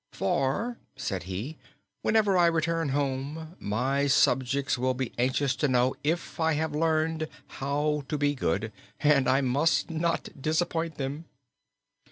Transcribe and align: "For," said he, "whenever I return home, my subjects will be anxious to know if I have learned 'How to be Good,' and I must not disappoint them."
"For," 0.13 0.79
said 0.95 1.21
he, 1.29 1.59
"whenever 2.01 2.35
I 2.35 2.47
return 2.47 2.89
home, 2.89 3.55
my 3.59 4.07
subjects 4.07 4.75
will 4.75 4.95
be 4.95 5.13
anxious 5.19 5.55
to 5.57 5.67
know 5.67 5.93
if 6.03 6.39
I 6.39 6.53
have 6.53 6.73
learned 6.73 7.27
'How 7.45 8.03
to 8.09 8.17
be 8.17 8.33
Good,' 8.33 8.71
and 9.01 9.29
I 9.29 9.41
must 9.41 9.91
not 9.91 10.29
disappoint 10.41 10.95
them." 10.95 11.25